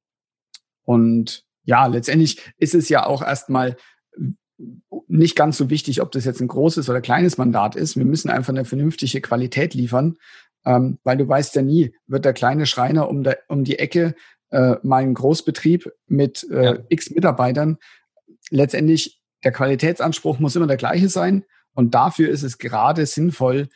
und 0.84 1.44
ja, 1.64 1.84
letztendlich 1.84 2.40
ist 2.56 2.74
es 2.74 2.88
ja 2.88 3.04
auch 3.04 3.22
erstmal 3.22 3.76
nicht 5.08 5.36
ganz 5.36 5.56
so 5.56 5.70
wichtig, 5.70 6.00
ob 6.00 6.12
das 6.12 6.24
jetzt 6.24 6.40
ein 6.40 6.48
großes 6.48 6.88
oder 6.88 7.00
kleines 7.00 7.38
Mandat 7.38 7.76
ist. 7.76 7.96
Wir 7.96 8.04
müssen 8.04 8.30
einfach 8.30 8.52
eine 8.52 8.64
vernünftige 8.64 9.20
Qualität 9.20 9.74
liefern, 9.74 10.16
ähm, 10.64 10.98
weil 11.04 11.16
du 11.16 11.28
weißt 11.28 11.54
ja 11.56 11.62
nie, 11.62 11.94
wird 12.06 12.24
der 12.24 12.32
kleine 12.32 12.66
Schreiner 12.66 13.08
um, 13.08 13.22
der, 13.22 13.38
um 13.48 13.64
die 13.64 13.78
Ecke 13.78 14.14
äh, 14.50 14.76
mal 14.82 15.02
ein 15.02 15.14
Großbetrieb 15.14 15.92
mit 16.06 16.46
äh, 16.50 16.64
ja. 16.64 16.78
x 16.88 17.10
Mitarbeitern. 17.10 17.78
Letztendlich, 18.50 19.20
der 19.44 19.52
Qualitätsanspruch 19.52 20.38
muss 20.38 20.56
immer 20.56 20.66
der 20.66 20.76
gleiche 20.76 21.08
sein. 21.08 21.44
Und 21.74 21.94
dafür 21.94 22.30
ist 22.30 22.42
es 22.42 22.58
gerade 22.58 23.04
sinnvoll, 23.04 23.68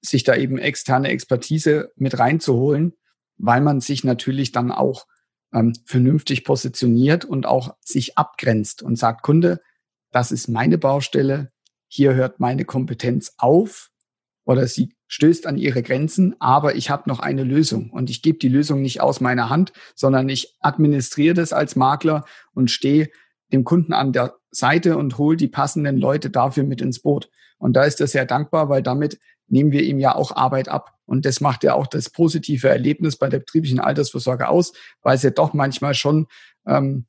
sich 0.00 0.22
da 0.22 0.36
eben 0.36 0.58
externe 0.58 1.08
Expertise 1.08 1.90
mit 1.96 2.18
reinzuholen, 2.18 2.94
weil 3.36 3.60
man 3.60 3.80
sich 3.80 4.04
natürlich 4.04 4.52
dann 4.52 4.70
auch 4.70 5.06
ähm, 5.52 5.74
vernünftig 5.84 6.44
positioniert 6.44 7.24
und 7.24 7.46
auch 7.46 7.74
sich 7.80 8.16
abgrenzt 8.16 8.82
und 8.82 8.96
sagt, 8.96 9.22
Kunde, 9.22 9.60
das 10.10 10.32
ist 10.32 10.48
meine 10.48 10.78
Baustelle, 10.78 11.50
hier 11.88 12.14
hört 12.14 12.40
meine 12.40 12.64
Kompetenz 12.64 13.34
auf 13.38 13.90
oder 14.44 14.66
sie 14.66 14.94
stößt 15.08 15.46
an 15.46 15.56
ihre 15.56 15.82
Grenzen, 15.82 16.36
aber 16.38 16.74
ich 16.74 16.90
habe 16.90 17.08
noch 17.08 17.20
eine 17.20 17.44
Lösung 17.44 17.90
und 17.90 18.10
ich 18.10 18.22
gebe 18.22 18.38
die 18.38 18.48
Lösung 18.48 18.82
nicht 18.82 19.00
aus 19.00 19.20
meiner 19.20 19.48
Hand, 19.48 19.72
sondern 19.94 20.28
ich 20.28 20.56
administriere 20.60 21.34
das 21.34 21.52
als 21.52 21.76
Makler 21.76 22.24
und 22.54 22.70
stehe 22.70 23.10
dem 23.52 23.64
Kunden 23.64 23.92
an 23.92 24.12
der 24.12 24.36
Seite 24.50 24.96
und 24.96 25.18
hole 25.18 25.36
die 25.36 25.48
passenden 25.48 25.96
Leute 25.96 26.30
dafür 26.30 26.64
mit 26.64 26.80
ins 26.80 27.00
Boot. 27.00 27.30
Und 27.58 27.74
da 27.74 27.84
ist 27.84 28.00
er 28.00 28.06
sehr 28.06 28.26
dankbar, 28.26 28.68
weil 28.68 28.82
damit 28.82 29.18
nehmen 29.48 29.72
wir 29.72 29.82
ihm 29.82 29.98
ja 29.98 30.14
auch 30.14 30.36
Arbeit 30.36 30.68
ab. 30.68 30.94
Und 31.06 31.24
das 31.24 31.40
macht 31.40 31.64
ja 31.64 31.74
auch 31.74 31.86
das 31.86 32.10
positive 32.10 32.68
Erlebnis 32.68 33.16
bei 33.16 33.28
der 33.28 33.38
betrieblichen 33.38 33.80
Altersvorsorge 33.80 34.48
aus, 34.48 34.74
weil 35.02 35.16
es 35.16 35.22
ja 35.22 35.30
doch 35.30 35.54
manchmal 35.54 35.94
schon 35.94 36.26
ähm, 36.66 37.06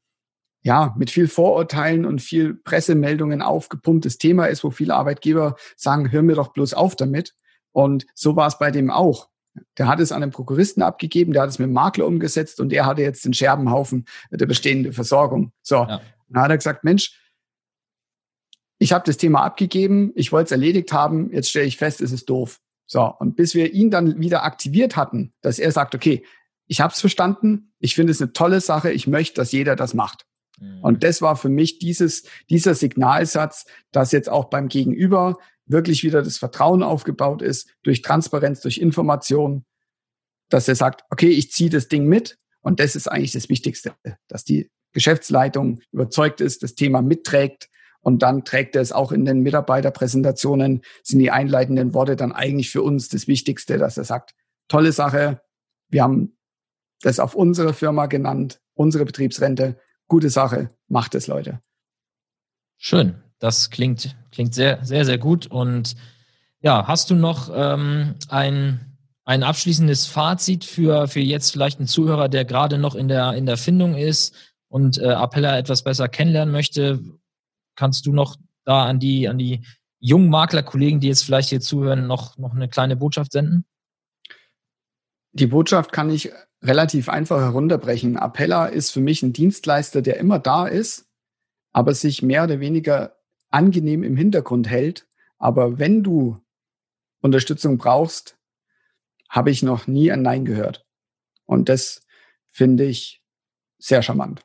ja, 0.61 0.93
mit 0.97 1.09
viel 1.09 1.27
Vorurteilen 1.27 2.05
und 2.05 2.21
viel 2.21 2.53
Pressemeldungen 2.53 3.41
aufgepumptes 3.41 4.17
Thema 4.17 4.45
ist, 4.45 4.63
wo 4.63 4.71
viele 4.71 4.95
Arbeitgeber 4.95 5.55
sagen, 5.77 6.11
hör 6.11 6.21
mir 6.21 6.35
doch 6.35 6.53
bloß 6.53 6.73
auf 6.73 6.95
damit. 6.95 7.33
Und 7.71 8.05
so 8.13 8.35
war 8.35 8.47
es 8.47 8.57
bei 8.57 8.71
dem 8.71 8.91
auch. 8.91 9.29
Der 9.77 9.87
hat 9.87 9.99
es 9.99 10.11
an 10.11 10.21
den 10.21 10.31
Prokuristen 10.31 10.83
abgegeben, 10.83 11.33
der 11.33 11.43
hat 11.43 11.49
es 11.49 11.59
mit 11.59 11.67
dem 11.67 11.73
Makler 11.73 12.05
umgesetzt 12.05 12.59
und 12.59 12.71
er 12.73 12.85
hatte 12.85 13.01
jetzt 13.01 13.25
den 13.25 13.33
Scherbenhaufen 13.33 14.05
der 14.31 14.45
bestehenden 14.45 14.93
Versorgung. 14.93 15.51
So, 15.61 15.75
ja. 15.75 16.01
dann 16.29 16.43
hat 16.43 16.51
er 16.51 16.57
gesagt, 16.57 16.83
Mensch, 16.83 17.19
ich 18.79 18.93
habe 18.93 19.03
das 19.05 19.17
Thema 19.17 19.43
abgegeben, 19.43 20.11
ich 20.15 20.31
wollte 20.31 20.45
es 20.45 20.51
erledigt 20.51 20.93
haben, 20.93 21.31
jetzt 21.33 21.49
stelle 21.49 21.65
ich 21.65 21.77
fest, 21.77 22.01
es 22.01 22.11
ist 22.11 22.29
doof. 22.29 22.59
So, 22.85 23.13
und 23.19 23.35
bis 23.35 23.53
wir 23.53 23.73
ihn 23.73 23.91
dann 23.91 24.19
wieder 24.19 24.43
aktiviert 24.43 24.95
hatten, 24.95 25.33
dass 25.41 25.59
er 25.59 25.71
sagt, 25.71 25.93
okay, 25.93 26.25
ich 26.65 26.81
habe 26.81 26.93
es 26.93 26.99
verstanden, 26.99 27.73
ich 27.79 27.95
finde 27.95 28.11
es 28.11 28.21
eine 28.21 28.33
tolle 28.33 28.61
Sache, 28.61 28.91
ich 28.91 29.07
möchte, 29.07 29.35
dass 29.35 29.51
jeder 29.51 29.75
das 29.75 29.93
macht. 29.93 30.25
Mhm. 30.59 30.79
Und 30.81 31.03
das 31.03 31.21
war 31.21 31.35
für 31.35 31.49
mich 31.49 31.79
dieses, 31.79 32.23
dieser 32.49 32.75
Signalsatz, 32.75 33.65
dass 33.91 34.11
jetzt 34.11 34.29
auch 34.29 34.45
beim 34.45 34.67
Gegenüber 34.67 35.37
wirklich 35.65 36.03
wieder 36.03 36.21
das 36.21 36.37
Vertrauen 36.37 36.83
aufgebaut 36.83 37.41
ist 37.41 37.69
durch 37.83 38.01
Transparenz, 38.01 38.61
durch 38.61 38.79
Information, 38.79 39.65
dass 40.49 40.67
er 40.67 40.75
sagt, 40.75 41.03
okay, 41.09 41.29
ich 41.29 41.51
ziehe 41.51 41.69
das 41.69 41.87
Ding 41.87 42.05
mit. 42.05 42.37
Und 42.61 42.79
das 42.79 42.95
ist 42.95 43.07
eigentlich 43.07 43.31
das 43.31 43.49
Wichtigste, 43.49 43.93
dass 44.27 44.43
die 44.43 44.69
Geschäftsleitung 44.91 45.81
überzeugt 45.91 46.41
ist, 46.41 46.63
das 46.63 46.75
Thema 46.75 47.01
mitträgt 47.01 47.69
und 48.01 48.21
dann 48.21 48.45
trägt 48.45 48.75
er 48.75 48.81
es 48.81 48.91
auch 48.91 49.11
in 49.11 49.25
den 49.25 49.41
Mitarbeiterpräsentationen, 49.41 50.81
sind 51.03 51.19
die 51.19 51.31
einleitenden 51.31 51.93
Worte 51.93 52.15
dann 52.15 52.31
eigentlich 52.31 52.69
für 52.69 52.81
uns 52.81 53.09
das 53.09 53.27
Wichtigste, 53.27 53.77
dass 53.77 53.97
er 53.97 54.05
sagt, 54.05 54.33
tolle 54.67 54.91
Sache, 54.91 55.41
wir 55.89 56.03
haben 56.03 56.37
das 57.01 57.19
auf 57.19 57.35
unsere 57.35 57.73
Firma 57.73 58.05
genannt, 58.05 58.61
unsere 58.73 59.05
Betriebsrente, 59.05 59.77
gute 60.09 60.29
Sache, 60.29 60.69
macht 60.89 61.15
es, 61.15 61.27
Leute. 61.27 61.61
Schön, 62.77 63.15
das 63.39 63.69
klingt, 63.69 64.17
klingt 64.31 64.53
sehr, 64.53 64.83
sehr, 64.83 65.05
sehr 65.05 65.17
gut. 65.17 65.47
Und 65.47 65.95
ja, 66.61 66.87
hast 66.87 67.09
du 67.09 67.15
noch 67.15 67.49
ähm, 67.53 68.15
ein, 68.27 68.97
ein 69.23 69.43
abschließendes 69.43 70.07
Fazit 70.07 70.65
für, 70.65 71.07
für 71.07 71.21
jetzt 71.21 71.51
vielleicht 71.51 71.79
einen 71.79 71.87
Zuhörer, 71.87 72.27
der 72.27 72.43
gerade 72.43 72.77
noch 72.77 72.95
in 72.95 73.07
der, 73.07 73.33
in 73.33 73.45
der 73.45 73.57
Findung 73.57 73.95
ist 73.95 74.35
und 74.67 74.97
äh, 74.97 75.09
Appella 75.09 75.57
etwas 75.57 75.83
besser 75.83 76.09
kennenlernen 76.09 76.51
möchte? 76.51 76.99
Kannst 77.75 78.05
du 78.05 78.11
noch 78.11 78.35
da 78.65 78.85
an 78.85 78.99
die, 78.99 79.29
an 79.29 79.37
die 79.37 79.61
jungen 79.99 80.29
Maklerkollegen, 80.29 80.99
die 80.99 81.07
jetzt 81.07 81.23
vielleicht 81.23 81.49
hier 81.49 81.61
zuhören, 81.61 82.07
noch, 82.07 82.37
noch 82.37 82.53
eine 82.53 82.67
kleine 82.67 82.95
Botschaft 82.95 83.31
senden? 83.31 83.65
Die 85.31 85.47
Botschaft 85.47 85.91
kann 85.91 86.09
ich 86.09 86.31
relativ 86.61 87.09
einfach 87.09 87.39
herunterbrechen. 87.39 88.17
Appella 88.17 88.65
ist 88.65 88.91
für 88.91 89.01
mich 89.01 89.23
ein 89.23 89.33
Dienstleister, 89.33 90.01
der 90.01 90.17
immer 90.17 90.39
da 90.39 90.67
ist, 90.67 91.07
aber 91.71 91.93
sich 91.93 92.21
mehr 92.21 92.43
oder 92.43 92.59
weniger 92.59 93.17
angenehm 93.49 94.03
im 94.03 94.17
Hintergrund 94.17 94.69
hält. 94.69 95.07
Aber 95.37 95.79
wenn 95.79 96.03
du 96.03 96.39
Unterstützung 97.21 97.77
brauchst, 97.77 98.37
habe 99.29 99.51
ich 99.51 99.63
noch 99.63 99.87
nie 99.87 100.11
ein 100.11 100.21
Nein 100.21 100.45
gehört. 100.45 100.85
Und 101.45 101.69
das 101.69 102.01
finde 102.49 102.85
ich 102.85 103.23
sehr 103.77 104.01
charmant. 104.01 104.41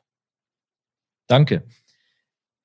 Danke. 1.27 1.63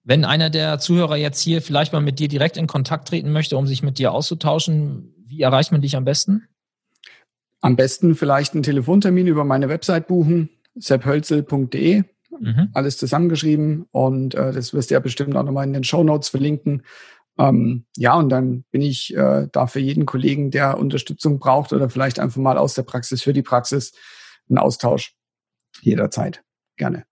Wenn 0.03 0.25
einer 0.25 0.51
der 0.51 0.79
Zuhörer 0.79 1.17
jetzt 1.17 1.41
hier 1.41 1.63
vielleicht 1.63 1.93
mal 1.93 2.01
mit 2.01 2.19
dir 2.19 2.29
direkt 2.29 2.57
in 2.57 2.67
Kontakt 2.67 3.09
treten 3.09 3.33
möchte, 3.33 3.57
um 3.57 3.67
sich 3.67 3.83
mit 3.83 3.99
dir 3.99 4.13
auszutauschen, 4.13 5.15
wie 5.27 5.43
erreicht 5.43 5.73
man 5.73 5.83
dich 5.83 5.97
am 5.97 6.05
besten? 6.05 6.49
Am 7.61 7.77
besten 7.77 8.15
vielleicht 8.15 8.55
einen 8.55 8.63
Telefontermin 8.63 9.27
über 9.27 9.45
meine 9.45 9.69
Website 9.69 10.07
buchen, 10.07 10.51
sepphölzel.de, 10.77 12.05
mhm. 12.39 12.69
alles 12.73 12.97
zusammengeschrieben 12.97 13.87
und 13.91 14.35
äh, 14.35 14.53
das 14.53 14.73
wirst 14.73 14.91
du 14.91 14.95
ja 14.95 15.01
bestimmt 15.01 15.37
auch 15.37 15.43
nochmal 15.43 15.67
in 15.67 15.73
den 15.73 15.85
Show 15.85 16.03
Notes 16.03 16.31
verlinken. 16.31 16.83
Ähm, 17.39 17.85
ja, 17.97 18.15
und 18.15 18.29
dann 18.29 18.65
bin 18.71 18.83
ich 18.83 19.15
äh, 19.17 19.49
da 19.51 19.67
für 19.67 19.81
jeden 19.81 20.07
Kollegen, 20.07 20.51
der 20.51 20.79
Unterstützung 20.79 21.39
braucht 21.39 21.73
oder 21.73 21.89
vielleicht 21.89 22.19
einfach 22.19 22.41
mal 22.41 22.59
aus 22.59 22.75
der 22.75 22.83
Praxis 22.83 23.23
für 23.23 23.33
die 23.33 23.43
Praxis, 23.43 23.93
ein 24.49 24.59
Austausch 24.59 25.15
jederzeit. 25.83 26.43
Gerne. 26.77 27.05